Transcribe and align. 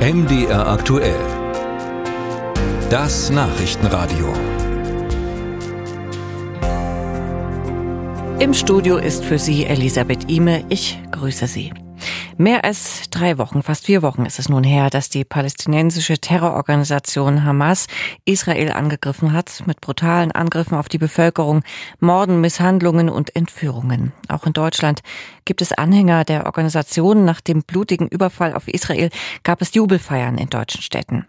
MDR 0.00 0.66
aktuell. 0.66 1.20
Das 2.88 3.28
Nachrichtenradio. 3.28 4.32
Im 8.38 8.54
Studio 8.54 8.96
ist 8.96 9.22
für 9.22 9.38
Sie 9.38 9.66
Elisabeth 9.66 10.30
Ime. 10.30 10.64
Ich 10.70 10.98
grüße 11.10 11.46
Sie. 11.46 11.70
Mehr 12.40 12.64
als 12.64 13.10
drei 13.10 13.36
Wochen, 13.36 13.62
fast 13.62 13.84
vier 13.84 14.00
Wochen 14.00 14.24
ist 14.24 14.38
es 14.38 14.48
nun 14.48 14.64
her, 14.64 14.88
dass 14.88 15.10
die 15.10 15.26
palästinensische 15.26 16.16
Terrororganisation 16.16 17.44
Hamas 17.44 17.86
Israel 18.24 18.72
angegriffen 18.72 19.34
hat, 19.34 19.62
mit 19.66 19.82
brutalen 19.82 20.32
Angriffen 20.32 20.78
auf 20.78 20.88
die 20.88 20.96
Bevölkerung, 20.96 21.62
Morden, 21.98 22.40
Misshandlungen 22.40 23.10
und 23.10 23.36
Entführungen. 23.36 24.14
Auch 24.28 24.46
in 24.46 24.54
Deutschland 24.54 25.02
gibt 25.44 25.60
es 25.60 25.72
Anhänger 25.72 26.24
der 26.24 26.46
Organisation. 26.46 27.26
Nach 27.26 27.42
dem 27.42 27.62
blutigen 27.62 28.08
Überfall 28.08 28.54
auf 28.54 28.68
Israel 28.68 29.10
gab 29.42 29.60
es 29.60 29.74
Jubelfeiern 29.74 30.38
in 30.38 30.48
deutschen 30.48 30.80
Städten. 30.80 31.26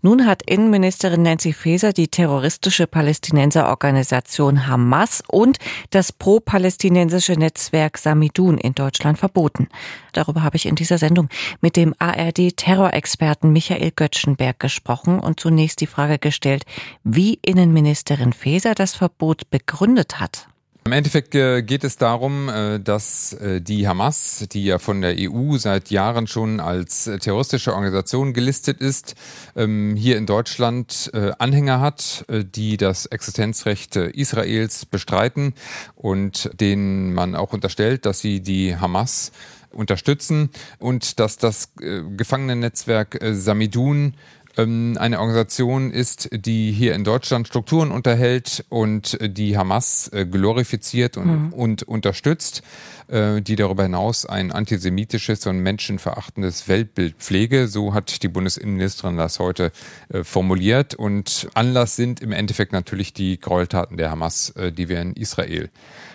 Nun 0.00 0.24
hat 0.24 0.48
Innenministerin 0.48 1.20
Nancy 1.20 1.52
Faeser 1.52 1.92
die 1.92 2.08
terroristische 2.08 2.86
Palästinenserorganisation 2.86 4.66
Hamas 4.66 5.22
und 5.28 5.58
das 5.90 6.10
pro-palästinensische 6.12 7.34
Netzwerk 7.34 7.98
Samidun 7.98 8.56
in 8.56 8.74
Deutschland 8.74 9.18
verboten. 9.18 9.68
Darüber 10.14 10.42
habe 10.44 10.53
ich 10.56 10.66
in 10.66 10.74
dieser 10.74 10.98
Sendung 10.98 11.28
mit 11.60 11.76
dem 11.76 11.94
ARD-Terrorexperten 11.98 13.52
Michael 13.52 13.92
Göttschenberg 13.94 14.58
gesprochen 14.58 15.20
und 15.20 15.40
zunächst 15.40 15.80
die 15.80 15.86
Frage 15.86 16.18
gestellt, 16.18 16.64
wie 17.02 17.38
Innenministerin 17.42 18.32
Faeser 18.32 18.74
das 18.74 18.94
Verbot 18.94 19.50
begründet 19.50 20.20
hat. 20.20 20.48
Im 20.86 20.92
Endeffekt 20.92 21.34
äh, 21.34 21.62
geht 21.62 21.82
es 21.82 21.96
darum, 21.96 22.50
äh, 22.50 22.78
dass 22.78 23.32
äh, 23.32 23.62
die 23.62 23.88
Hamas, 23.88 24.46
die 24.52 24.66
ja 24.66 24.78
von 24.78 25.00
der 25.00 25.16
EU 25.18 25.56
seit 25.56 25.90
Jahren 25.90 26.26
schon 26.26 26.60
als 26.60 27.04
terroristische 27.20 27.72
Organisation 27.72 28.34
gelistet 28.34 28.82
ist, 28.82 29.14
ähm, 29.56 29.96
hier 29.96 30.18
in 30.18 30.26
Deutschland 30.26 31.10
Anhänger 31.38 31.80
hat, 31.80 32.24
die 32.28 32.76
das 32.76 33.06
Existenzrecht 33.06 33.96
Israels 33.96 34.84
bestreiten 34.84 35.54
und 35.94 36.50
denen 36.60 37.14
man 37.14 37.34
auch 37.34 37.52
unterstellt, 37.52 38.04
dass 38.04 38.20
sie 38.20 38.40
die 38.40 38.76
Hamas 38.76 39.32
unterstützen 39.74 40.50
und 40.78 41.18
dass 41.20 41.36
das 41.36 41.72
Gefangenennetzwerk 41.76 43.18
Samidun 43.32 44.14
ähm, 44.56 44.96
eine 44.98 45.20
Organisation 45.20 45.90
ist, 45.90 46.28
die 46.32 46.72
hier 46.72 46.94
in 46.94 47.04
Deutschland 47.04 47.48
Strukturen 47.48 47.90
unterhält 47.90 48.64
und 48.68 49.18
die 49.20 49.56
Hamas 49.56 50.08
äh, 50.12 50.26
glorifiziert 50.26 51.16
und, 51.16 51.46
mhm. 51.46 51.52
und 51.52 51.82
unterstützt, 51.82 52.62
äh, 53.08 53.40
die 53.42 53.56
darüber 53.56 53.84
hinaus 53.84 54.26
ein 54.26 54.52
antisemitisches 54.52 55.46
und 55.46 55.58
menschenverachtendes 55.58 56.68
Weltbild 56.68 57.16
pflege. 57.18 57.66
So 57.66 57.94
hat 57.94 58.22
die 58.22 58.28
Bundesinnenministerin 58.28 59.16
das 59.16 59.38
heute 59.38 59.72
äh, 60.08 60.22
formuliert. 60.22 60.94
Und 60.94 61.48
Anlass 61.54 61.96
sind 61.96 62.20
im 62.20 62.32
Endeffekt 62.32 62.72
natürlich 62.72 63.12
die 63.12 63.40
Gräueltaten 63.40 63.96
der 63.96 64.10
Hamas, 64.10 64.54
die 64.56 64.88
wir 64.88 65.00
in 65.00 65.14
Israel 65.14 65.70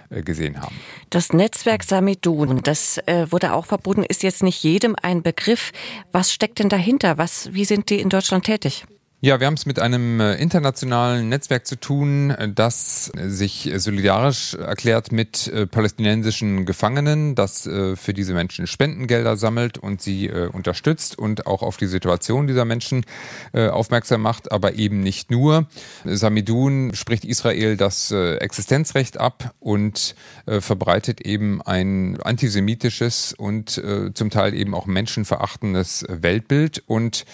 gesehen 0.10 0.62
haben. 0.62 0.76
Das 1.10 1.34
Netzwerk 1.34 1.84
Samidun, 1.84 2.62
das 2.64 2.98
äh, 3.06 3.28
wurde 3.32 3.54
auch 3.54 3.66
verboten, 3.66 4.04
ist 4.04 4.24
jetzt 4.24 4.44
nicht 4.44 4.64
jedem 4.64 4.96
ein 5.02 5.22
Begriff. 5.22 5.72
Was 6.12 6.34
steckt 6.34 6.60
denn 6.60 6.70
dahinter? 6.70 7.18
Was, 7.18 7.54
wie 7.54 7.66
sind 7.66 7.90
die 7.90 8.00
in 8.00 8.10
Deutschland 8.10 8.46
tätig? 8.46 8.86
Ja, 9.22 9.42
wir 9.42 9.48
haben 9.48 9.56
es 9.56 9.66
mit 9.66 9.80
einem 9.80 10.22
äh, 10.22 10.36
internationalen 10.36 11.28
Netzwerk 11.28 11.68
zu 11.68 11.76
tun, 11.78 12.30
äh, 12.30 12.48
das 12.48 13.12
sich 13.14 13.70
solidarisch 13.76 14.54
erklärt 14.54 15.12
mit 15.12 15.46
äh, 15.48 15.68
palästinensischen 15.68 16.66
Gefangenen, 16.66 17.36
das 17.36 17.64
für 17.64 18.14
diese 18.14 18.34
Menschen 18.34 18.66
Spendengelder 18.66 19.36
sammelt 19.36 19.78
und 19.78 20.02
sie 20.02 20.30
unterstützt 20.30 21.18
und 21.18 21.48
auch 21.48 21.62
auf 21.62 21.78
die 21.78 21.88
Situation 21.88 22.48
dieser 22.48 22.66
Menschen 22.66 23.06
aufmerksam 23.54 24.22
macht, 24.22 24.52
aber 24.52 24.76
eben 24.76 25.02
nicht 25.02 25.32
nur. 25.32 25.68
Samidun 26.06 26.92
spricht 26.94 27.26
Israel 27.26 27.78
das 27.78 28.12
Existenzrecht 28.12 29.20
ab 29.20 29.54
und 29.60 30.16
verbreitet 30.46 31.22
eben 31.22 31.62
ein 31.62 32.20
antisemitisches 32.22 33.34
und 33.34 33.82
zum 34.14 34.30
Teil 34.30 34.54
eben 34.54 34.74
auch 34.74 34.86
menschenverachtendes 34.86 36.06
Weltbild 36.10 36.84
und 36.86 37.26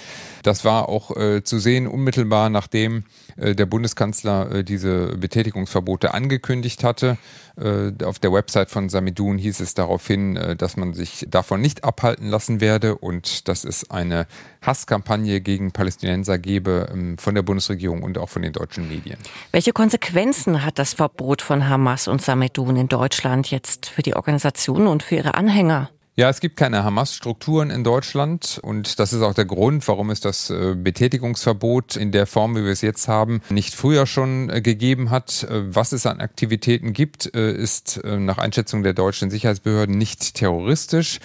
das 0.43 0.65
war 0.65 0.89
auch 0.89 1.11
zu 1.43 1.59
sehen 1.59 1.74
gesehen, 1.75 1.87
unmittelbar 1.87 2.49
nachdem 2.49 3.03
äh, 3.37 3.55
der 3.55 3.65
Bundeskanzler 3.65 4.51
äh, 4.51 4.63
diese 4.63 5.17
Betätigungsverbote 5.17 6.13
angekündigt 6.13 6.83
hatte. 6.83 7.17
Äh, 7.57 7.91
auf 8.03 8.19
der 8.19 8.31
Website 8.31 8.69
von 8.69 8.89
Samidun 8.89 9.37
hieß 9.37 9.59
es 9.59 9.73
daraufhin, 9.73 10.37
dass 10.57 10.77
man 10.77 10.93
sich 10.93 11.25
davon 11.29 11.61
nicht 11.61 11.83
abhalten 11.83 12.27
lassen 12.29 12.61
werde 12.61 12.95
und 12.95 13.47
dass 13.47 13.63
es 13.63 13.89
eine 13.89 14.27
Hasskampagne 14.61 15.41
gegen 15.41 15.71
Palästinenser 15.71 16.37
gebe 16.37 16.89
ähm, 16.91 17.17
von 17.17 17.35
der 17.35 17.43
Bundesregierung 17.43 18.03
und 18.03 18.17
auch 18.17 18.29
von 18.29 18.41
den 18.41 18.53
deutschen 18.53 18.87
Medien. 18.87 19.17
Welche 19.51 19.73
Konsequenzen 19.73 20.65
hat 20.65 20.79
das 20.79 20.93
Verbot 20.93 21.41
von 21.41 21.67
Hamas 21.67 22.07
und 22.07 22.21
Samidun 22.21 22.75
in 22.75 22.87
Deutschland 22.87 23.51
jetzt 23.51 23.87
für 23.87 24.01
die 24.01 24.15
Organisation 24.15 24.87
und 24.87 25.03
für 25.03 25.15
ihre 25.15 25.35
Anhänger? 25.35 25.89
Ja, 26.17 26.29
es 26.29 26.39
gibt 26.39 26.55
keine 26.55 26.85
Hamas-Strukturen 26.85 27.69
in 27.69 27.83
Deutschland 27.83 28.57
und 28.63 28.99
das 28.99 29.11
ist 29.11 29.21
auch 29.21 29.33
der 29.33 29.43
Grund, 29.43 29.85
warum 29.89 30.09
es 30.11 30.21
das 30.21 30.49
äh, 30.49 30.73
Betätigungsverbot 30.73 31.97
in 31.97 32.13
der 32.13 32.25
Form, 32.25 32.55
wie 32.55 32.63
wir 32.63 32.71
es 32.71 32.79
jetzt 32.79 33.09
haben, 33.09 33.41
nicht 33.49 33.73
früher 33.73 34.07
schon 34.07 34.49
äh, 34.49 34.61
gegeben 34.61 35.09
hat. 35.09 35.43
Äh, 35.43 35.75
was 35.75 35.91
es 35.91 36.05
an 36.05 36.21
Aktivitäten 36.21 36.93
gibt, 36.93 37.25
ist 37.25 37.99
nach 38.05 38.37
Einschätzung 38.37 38.83
der 38.83 38.93
deutschen 38.93 39.29
Sicherheitsbehörden 39.29 39.97
nicht 39.97 40.35
terroristisch, 40.35 41.19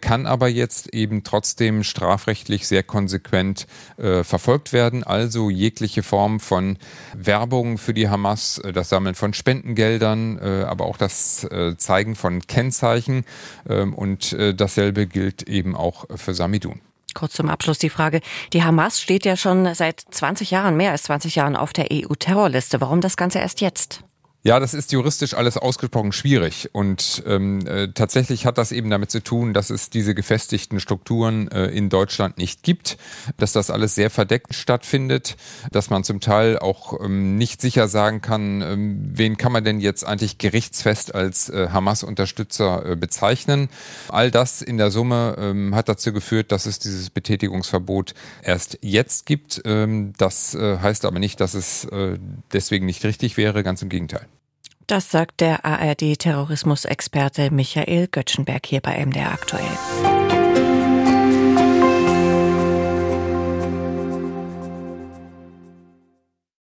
kann 0.00 0.26
aber 0.26 0.48
jetzt 0.48 0.92
eben 0.92 1.22
trotzdem 1.22 1.84
strafrechtlich 1.84 2.66
sehr 2.66 2.82
konsequent 2.82 3.66
verfolgt 3.96 4.72
werden. 4.72 5.04
Also 5.04 5.50
jegliche 5.50 6.02
Form 6.02 6.40
von 6.40 6.78
Werbung 7.14 7.78
für 7.78 7.94
die 7.94 8.08
Hamas, 8.08 8.60
das 8.72 8.88
Sammeln 8.88 9.14
von 9.14 9.34
Spendengeldern, 9.34 10.38
aber 10.38 10.86
auch 10.86 10.96
das 10.96 11.46
Zeigen 11.76 12.16
von 12.16 12.40
Kennzeichen 12.46 13.24
ähm, 13.68 13.94
und 14.32 14.40
äh, 14.40 14.54
dasselbe 14.54 15.06
gilt 15.06 15.42
eben 15.42 15.76
auch 15.76 16.06
für 16.16 16.34
Samidun. 16.34 16.80
Kurz 17.14 17.34
zum 17.34 17.50
Abschluss 17.50 17.78
die 17.78 17.90
Frage. 17.90 18.20
Die 18.52 18.64
Hamas 18.64 19.00
steht 19.00 19.26
ja 19.26 19.36
schon 19.36 19.74
seit 19.74 20.00
20 20.00 20.50
Jahren, 20.50 20.76
mehr 20.76 20.92
als 20.92 21.04
20 21.04 21.34
Jahren 21.34 21.56
auf 21.56 21.72
der 21.72 21.88
EU-Terrorliste. 21.92 22.80
Warum 22.80 23.00
das 23.02 23.16
Ganze 23.16 23.38
erst 23.38 23.60
jetzt? 23.60 24.02
Ja, 24.44 24.58
das 24.58 24.74
ist 24.74 24.90
juristisch 24.90 25.34
alles 25.34 25.56
ausgesprochen 25.56 26.10
schwierig 26.10 26.70
und 26.72 27.22
ähm, 27.28 27.64
äh, 27.64 27.92
tatsächlich 27.94 28.44
hat 28.44 28.58
das 28.58 28.72
eben 28.72 28.90
damit 28.90 29.08
zu 29.08 29.22
tun, 29.22 29.54
dass 29.54 29.70
es 29.70 29.88
diese 29.88 30.16
gefestigten 30.16 30.80
Strukturen 30.80 31.46
äh, 31.52 31.66
in 31.66 31.88
Deutschland 31.88 32.38
nicht 32.38 32.64
gibt, 32.64 32.96
dass 33.36 33.52
das 33.52 33.70
alles 33.70 33.94
sehr 33.94 34.10
verdeckt 34.10 34.56
stattfindet, 34.56 35.36
dass 35.70 35.90
man 35.90 36.02
zum 36.02 36.18
Teil 36.18 36.58
auch 36.58 37.04
ähm, 37.04 37.36
nicht 37.36 37.60
sicher 37.60 37.86
sagen 37.86 38.20
kann, 38.20 38.62
ähm, 38.62 39.10
wen 39.12 39.36
kann 39.36 39.52
man 39.52 39.62
denn 39.62 39.78
jetzt 39.78 40.04
eigentlich 40.04 40.38
gerichtsfest 40.38 41.14
als 41.14 41.48
äh, 41.48 41.68
Hamas-Unterstützer 41.68 42.84
äh, 42.84 42.96
bezeichnen. 42.96 43.68
All 44.08 44.32
das 44.32 44.60
in 44.60 44.76
der 44.76 44.90
Summe 44.90 45.36
ähm, 45.38 45.72
hat 45.72 45.88
dazu 45.88 46.12
geführt, 46.12 46.50
dass 46.50 46.66
es 46.66 46.80
dieses 46.80 47.10
Betätigungsverbot 47.10 48.14
erst 48.42 48.76
jetzt 48.82 49.24
gibt. 49.24 49.62
Ähm, 49.64 50.14
das 50.18 50.56
äh, 50.56 50.78
heißt 50.78 51.04
aber 51.04 51.20
nicht, 51.20 51.38
dass 51.38 51.54
es 51.54 51.84
äh, 51.84 52.18
deswegen 52.52 52.86
nicht 52.86 53.04
richtig 53.04 53.36
wäre, 53.36 53.62
ganz 53.62 53.82
im 53.82 53.88
Gegenteil. 53.88 54.26
Das 54.86 55.10
sagt 55.10 55.40
der 55.40 55.64
ARD-Terrorismusexperte 55.64 57.50
Michael 57.50 58.08
Göttschenberg 58.08 58.66
hier 58.66 58.80
bei 58.80 59.04
MDR 59.04 59.32
aktuell. 59.32 60.71